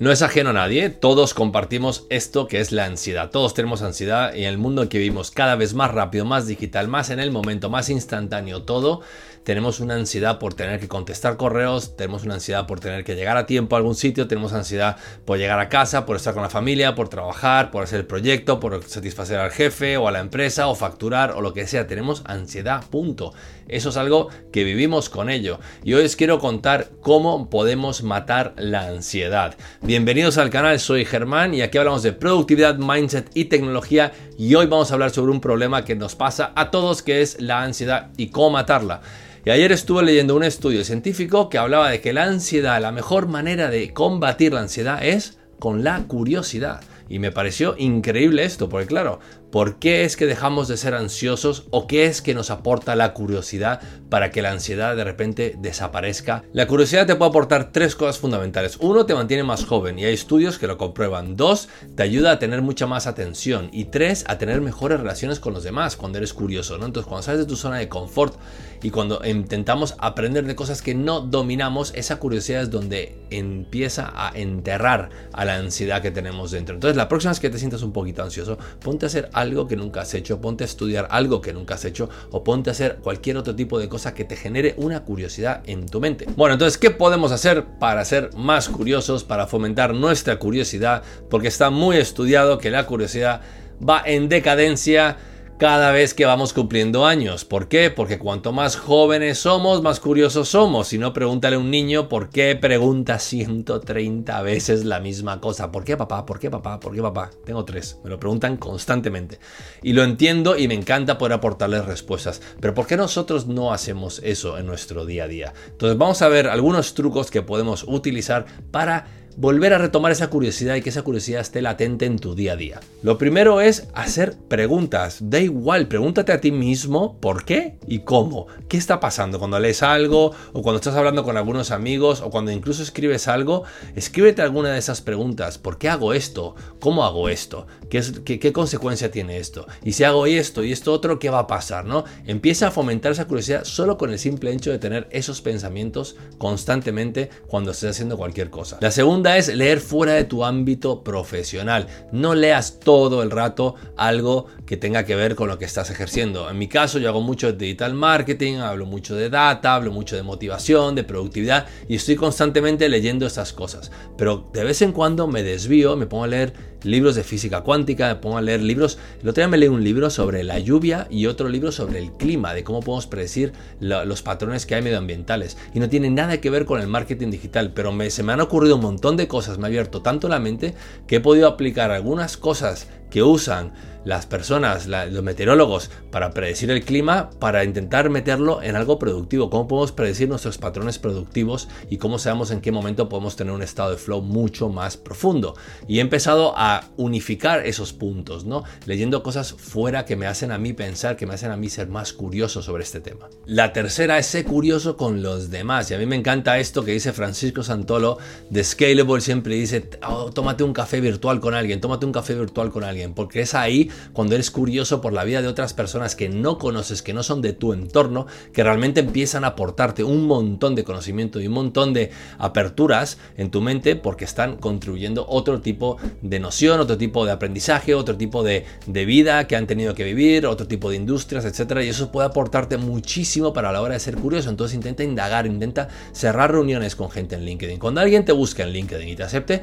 [0.00, 3.28] No es ajeno a nadie, todos compartimos esto que es la ansiedad.
[3.28, 6.46] Todos tenemos ansiedad y en el mundo en que vivimos cada vez más rápido, más
[6.46, 9.02] digital, más en el momento, más instantáneo, todo,
[9.44, 13.36] tenemos una ansiedad por tener que contestar correos, tenemos una ansiedad por tener que llegar
[13.36, 16.50] a tiempo a algún sitio, tenemos ansiedad por llegar a casa, por estar con la
[16.50, 20.68] familia, por trabajar, por hacer el proyecto, por satisfacer al jefe o a la empresa
[20.68, 21.86] o facturar o lo que sea.
[21.86, 23.32] Tenemos ansiedad, punto.
[23.66, 25.58] Eso es algo que vivimos con ello.
[25.84, 29.56] Y hoy os quiero contar cómo podemos matar la ansiedad.
[29.90, 34.66] Bienvenidos al canal, soy Germán y aquí hablamos de productividad, mindset y tecnología y hoy
[34.66, 38.12] vamos a hablar sobre un problema que nos pasa a todos que es la ansiedad
[38.16, 39.00] y cómo matarla.
[39.44, 43.26] Y ayer estuve leyendo un estudio científico que hablaba de que la ansiedad, la mejor
[43.26, 46.82] manera de combatir la ansiedad es con la curiosidad.
[47.10, 49.18] Y me pareció increíble esto, porque claro,
[49.50, 53.14] ¿por qué es que dejamos de ser ansiosos o qué es que nos aporta la
[53.14, 56.44] curiosidad para que la ansiedad de repente desaparezca?
[56.52, 58.78] La curiosidad te puede aportar tres cosas fundamentales.
[58.80, 61.36] Uno, te mantiene más joven y hay estudios que lo comprueban.
[61.36, 63.70] Dos, te ayuda a tener mucha más atención.
[63.72, 66.86] Y tres, a tener mejores relaciones con los demás cuando eres curioso, ¿no?
[66.86, 68.36] Entonces, cuando sales de tu zona de confort
[68.84, 74.30] y cuando intentamos aprender de cosas que no dominamos, esa curiosidad es donde empieza a
[74.32, 76.76] enterrar a la ansiedad que tenemos dentro.
[76.76, 79.74] Entonces, la próxima vez que te sientas un poquito ansioso, ponte a hacer algo que
[79.74, 82.96] nunca has hecho, ponte a estudiar algo que nunca has hecho o ponte a hacer
[82.96, 86.26] cualquier otro tipo de cosa que te genere una curiosidad en tu mente.
[86.36, 91.02] Bueno, entonces, ¿qué podemos hacer para ser más curiosos, para fomentar nuestra curiosidad?
[91.30, 93.40] Porque está muy estudiado que la curiosidad
[93.82, 95.16] va en decadencia
[95.60, 97.44] cada vez que vamos cumpliendo años.
[97.44, 97.90] ¿Por qué?
[97.90, 100.88] Porque cuanto más jóvenes somos, más curiosos somos.
[100.88, 105.70] Si no, pregúntale a un niño por qué pregunta 130 veces la misma cosa.
[105.70, 106.24] ¿Por qué papá?
[106.24, 106.80] ¿Por qué papá?
[106.80, 107.30] ¿Por qué papá?
[107.44, 107.98] Tengo tres.
[108.02, 109.38] Me lo preguntan constantemente.
[109.82, 112.40] Y lo entiendo y me encanta poder aportarles respuestas.
[112.58, 115.52] Pero ¿por qué nosotros no hacemos eso en nuestro día a día?
[115.66, 119.08] Entonces vamos a ver algunos trucos que podemos utilizar para
[119.40, 122.56] volver a retomar esa curiosidad y que esa curiosidad esté latente en tu día a
[122.56, 122.80] día.
[123.02, 125.16] Lo primero es hacer preguntas.
[125.22, 128.48] Da igual, pregúntate a ti mismo por qué y cómo.
[128.68, 132.50] ¿Qué está pasando cuando lees algo o cuando estás hablando con algunos amigos o cuando
[132.50, 133.64] incluso escribes algo?
[133.96, 135.56] Escríbete alguna de esas preguntas.
[135.56, 136.54] ¿Por qué hago esto?
[136.78, 137.66] ¿Cómo hago esto?
[137.88, 139.66] ¿Qué, qué consecuencia tiene esto?
[139.82, 141.86] Y si hago esto y esto otro, ¿qué va a pasar?
[141.86, 142.04] ¿no?
[142.26, 147.30] Empieza a fomentar esa curiosidad solo con el simple hecho de tener esos pensamientos constantemente
[147.46, 148.76] cuando estés haciendo cualquier cosa.
[148.82, 151.86] La segunda es leer fuera de tu ámbito profesional.
[152.12, 156.48] No leas todo el rato algo que tenga que ver con lo que estás ejerciendo.
[156.48, 160.16] En mi caso yo hago mucho de digital marketing, hablo mucho de data, hablo mucho
[160.16, 163.90] de motivación, de productividad y estoy constantemente leyendo estas cosas.
[164.16, 168.08] Pero de vez en cuando me desvío, me pongo a leer libros de física cuántica,
[168.08, 168.98] me pongo a leer libros.
[169.22, 172.12] El otro día me leí un libro sobre la lluvia y otro libro sobre el
[172.12, 175.56] clima, de cómo podemos predecir los patrones que hay medioambientales.
[175.74, 178.76] Y no tiene nada que ver con el marketing digital, pero se me han ocurrido
[178.76, 180.74] un montón de cosas, me ha abierto tanto la mente
[181.06, 183.72] que he podido aplicar algunas cosas que usan
[184.04, 189.50] las personas, los meteorólogos, para predecir el clima, para intentar meterlo en algo productivo.
[189.50, 193.62] ¿Cómo podemos predecir nuestros patrones productivos y cómo sabemos en qué momento podemos tener un
[193.62, 195.54] estado de flow mucho más profundo?
[195.86, 198.64] Y he empezado a unificar esos puntos, ¿no?
[198.86, 201.88] Leyendo cosas fuera que me hacen a mí pensar, que me hacen a mí ser
[201.88, 203.28] más curioso sobre este tema.
[203.44, 205.90] La tercera es ser curioso con los demás.
[205.90, 209.20] Y a mí me encanta esto que dice Francisco Santolo de Scalable.
[209.20, 212.99] Siempre dice, oh, tómate un café virtual con alguien, tómate un café virtual con alguien
[213.14, 217.02] porque es ahí cuando eres curioso por la vida de otras personas que no conoces,
[217.02, 221.40] que no son de tu entorno, que realmente empiezan a aportarte un montón de conocimiento
[221.40, 226.80] y un montón de aperturas en tu mente porque están contribuyendo otro tipo de noción,
[226.80, 230.66] otro tipo de aprendizaje, otro tipo de, de vida que han tenido que vivir, otro
[230.66, 234.50] tipo de industrias, etcétera, y eso puede aportarte muchísimo para la hora de ser curioso.
[234.50, 237.78] Entonces intenta indagar, intenta cerrar reuniones con gente en LinkedIn.
[237.78, 239.62] Cuando alguien te busca en LinkedIn y te acepte,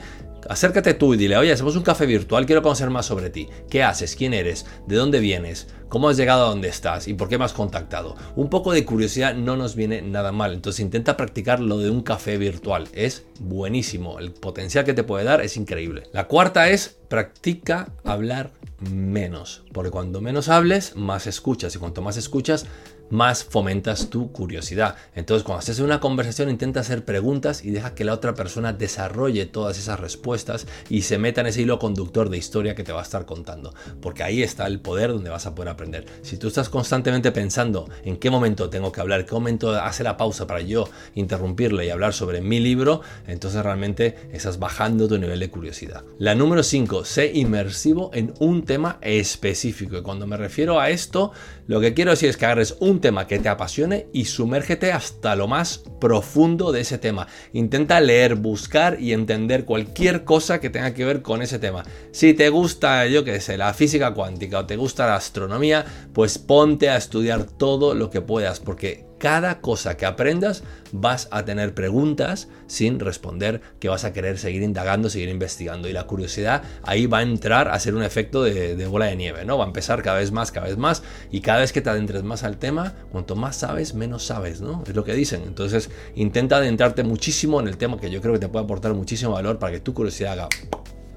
[0.49, 3.49] acércate tú y dile, oye, hacemos un café virtual, quiero conocer más sobre ti.
[3.69, 4.15] ¿Qué haces?
[4.15, 4.65] ¿Quién eres?
[4.87, 5.67] ¿De dónde vienes?
[5.89, 7.07] ¿Cómo has llegado a donde estás?
[7.07, 8.15] ¿Y por qué me has contactado?
[8.35, 10.53] Un poco de curiosidad no nos viene nada mal.
[10.53, 12.89] Entonces intenta practicar lo de un café virtual.
[12.93, 14.19] Es buenísimo.
[14.19, 16.03] El potencial que te puede dar es increíble.
[16.11, 18.51] La cuarta es practica hablar
[18.91, 19.63] menos.
[19.71, 21.73] Porque cuando menos hables, más escuchas.
[21.75, 22.65] Y cuanto más escuchas,
[23.09, 24.95] más fomentas tu curiosidad.
[25.15, 28.73] Entonces, cuando estés en una conversación, intenta hacer preguntas y deja que la otra persona
[28.73, 32.91] desarrolle todas esas respuestas y se meta en ese hilo conductor de historia que te
[32.91, 33.73] va a estar contando.
[34.01, 36.05] Porque ahí está el poder donde vas a poder aprender.
[36.21, 40.17] Si tú estás constantemente pensando en qué momento tengo que hablar, qué momento hace la
[40.17, 45.39] pausa para yo interrumpirle y hablar sobre mi libro, entonces realmente estás bajando tu nivel
[45.39, 46.03] de curiosidad.
[46.19, 49.97] La número 5, sé inmersivo en un tema específico.
[49.97, 51.31] Y cuando me refiero a esto,
[51.67, 54.91] lo que quiero decir es que agarres un un tema que te apasione y sumérgete
[54.91, 57.27] hasta lo más profundo de ese tema.
[57.53, 61.83] Intenta leer, buscar y entender cualquier cosa que tenga que ver con ese tema.
[62.11, 66.39] Si te gusta, yo qué sé, la física cuántica o te gusta la astronomía, pues
[66.39, 71.73] ponte a estudiar todo lo que puedas, porque cada cosa que aprendas vas a tener
[71.73, 75.87] preguntas sin responder que vas a querer seguir indagando, seguir investigando.
[75.89, 79.45] Y la curiosidad ahí va a entrar a ser un efecto de, bola de nieve,
[79.45, 79.57] ¿no?
[79.57, 81.03] Va a empezar cada vez más, cada vez más.
[81.31, 84.83] Y cada vez que te adentres más al tema, cuanto más sabes, menos sabes, ¿no?
[84.87, 85.43] Es lo que dicen.
[85.45, 89.31] Entonces intenta adentrarte muchísimo en el tema que yo creo que te puede aportar muchísimo
[89.31, 90.49] valor para que tu curiosidad haga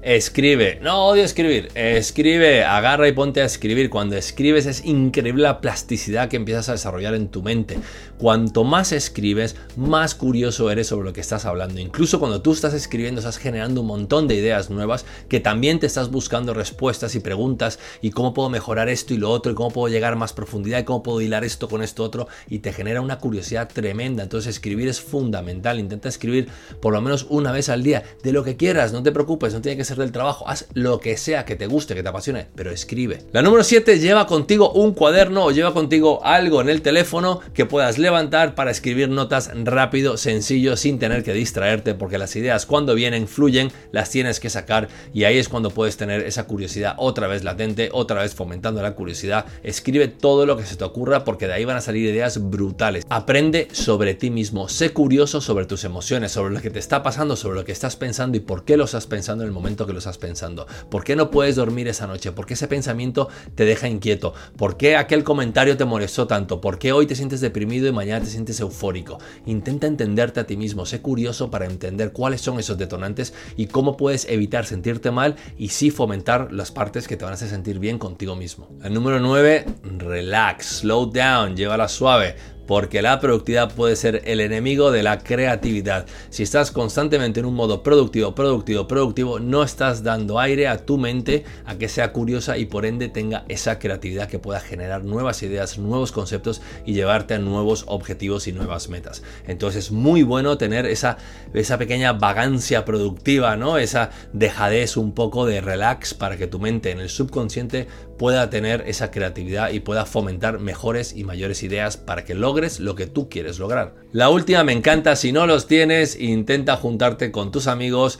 [0.03, 3.91] Escribe, no odio escribir, escribe, agarra y ponte a escribir.
[3.91, 7.77] Cuando escribes es increíble la plasticidad que empiezas a desarrollar en tu mente.
[8.17, 11.79] Cuanto más escribes, más curioso eres sobre lo que estás hablando.
[11.79, 15.85] Incluso cuando tú estás escribiendo, estás generando un montón de ideas nuevas que también te
[15.85, 19.69] estás buscando respuestas y preguntas y cómo puedo mejorar esto y lo otro y cómo
[19.69, 22.73] puedo llegar a más profundidad y cómo puedo hilar esto con esto otro y te
[22.73, 24.23] genera una curiosidad tremenda.
[24.23, 25.79] Entonces escribir es fundamental.
[25.79, 26.47] Intenta escribir
[26.81, 29.61] por lo menos una vez al día de lo que quieras, no te preocupes, no
[29.61, 32.47] tiene que ser del trabajo, haz lo que sea que te guste, que te apasione,
[32.55, 33.19] pero escribe.
[33.31, 37.65] La número 7, lleva contigo un cuaderno o lleva contigo algo en el teléfono que
[37.65, 42.95] puedas levantar para escribir notas rápido, sencillo, sin tener que distraerte, porque las ideas cuando
[42.95, 47.27] vienen, fluyen, las tienes que sacar y ahí es cuando puedes tener esa curiosidad otra
[47.27, 49.45] vez latente, otra vez fomentando la curiosidad.
[49.63, 53.05] Escribe todo lo que se te ocurra porque de ahí van a salir ideas brutales.
[53.09, 57.35] Aprende sobre ti mismo, sé curioso sobre tus emociones, sobre lo que te está pasando,
[57.35, 59.93] sobre lo que estás pensando y por qué lo estás pensando en el momento que
[59.93, 60.67] lo estás pensando?
[60.89, 62.31] ¿Por qué no puedes dormir esa noche?
[62.31, 64.33] ¿Por qué ese pensamiento te deja inquieto?
[64.57, 66.61] ¿Por qué aquel comentario te molestó tanto?
[66.61, 69.19] ¿Por qué hoy te sientes deprimido y mañana te sientes eufórico?
[69.45, 73.97] Intenta entenderte a ti mismo, sé curioso para entender cuáles son esos detonantes y cómo
[73.97, 77.79] puedes evitar sentirte mal y sí fomentar las partes que te van a hacer sentir
[77.79, 78.69] bien contigo mismo.
[78.83, 79.65] El número 9,
[79.97, 82.35] relax, slow down, llévala suave
[82.71, 86.05] porque la productividad puede ser el enemigo de la creatividad.
[86.29, 90.97] Si estás constantemente en un modo productivo, productivo, productivo, no estás dando aire a tu
[90.97, 95.43] mente a que sea curiosa y por ende tenga esa creatividad que pueda generar nuevas
[95.43, 99.21] ideas, nuevos conceptos y llevarte a nuevos objetivos y nuevas metas.
[99.47, 101.17] Entonces es muy bueno tener esa,
[101.53, 103.79] esa pequeña vagancia productiva, ¿no?
[103.79, 107.89] Esa dejadez un poco de relax para que tu mente en el subconsciente
[108.21, 112.93] pueda tener esa creatividad y pueda fomentar mejores y mayores ideas para que logres lo
[112.93, 113.95] que tú quieres lograr.
[114.11, 118.19] La última me encanta, si no los tienes, intenta juntarte con tus amigos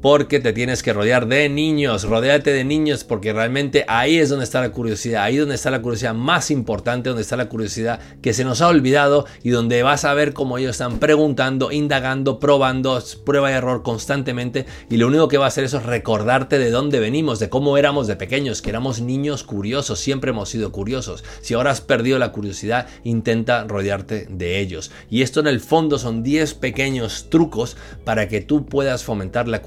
[0.00, 4.44] porque te tienes que rodear de niños, rodeate de niños porque realmente ahí es donde
[4.44, 8.00] está la curiosidad, ahí es donde está la curiosidad más importante, donde está la curiosidad
[8.20, 12.38] que se nos ha olvidado y donde vas a ver cómo ellos están preguntando, indagando,
[12.38, 16.58] probando, prueba y error constantemente y lo único que va a hacer eso es recordarte
[16.58, 20.72] de dónde venimos, de cómo éramos de pequeños, que éramos niños curiosos, siempre hemos sido
[20.72, 21.24] curiosos.
[21.40, 24.90] Si ahora has perdido la curiosidad, intenta rodearte de ellos.
[25.10, 29.62] Y esto en el fondo son 10 pequeños trucos para que tú puedas fomentar la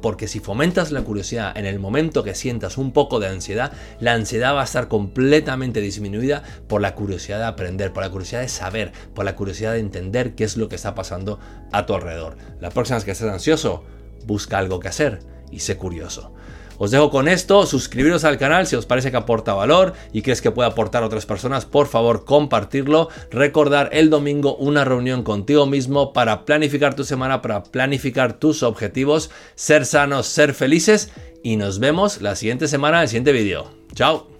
[0.00, 4.14] porque si fomentas la curiosidad en el momento que sientas un poco de ansiedad, la
[4.14, 8.48] ansiedad va a estar completamente disminuida por la curiosidad de aprender, por la curiosidad de
[8.48, 11.38] saber, por la curiosidad de entender qué es lo que está pasando
[11.72, 12.36] a tu alrededor.
[12.60, 13.84] La próxima vez que estés ansioso,
[14.26, 15.20] busca algo que hacer
[15.50, 16.32] y sé curioso.
[16.82, 20.42] Os dejo con esto, suscribiros al canal si os parece que aporta valor y crees
[20.42, 23.08] que puede aportar a otras personas, por favor compartirlo.
[23.30, 29.30] Recordar el domingo una reunión contigo mismo para planificar tu semana, para planificar tus objetivos,
[29.54, 31.12] ser sanos, ser felices
[31.44, 33.70] y nos vemos la siguiente semana en el siguiente vídeo.
[33.94, 34.31] Chao.